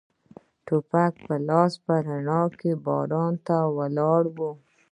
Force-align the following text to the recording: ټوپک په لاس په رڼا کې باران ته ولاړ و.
ټوپک 0.65 1.13
په 1.25 1.35
لاس 1.49 1.73
په 1.83 1.93
رڼا 2.07 2.41
کې 2.59 2.71
باران 2.85 3.33
ته 3.45 3.57
ولاړ 3.77 4.23
و. 4.35 4.37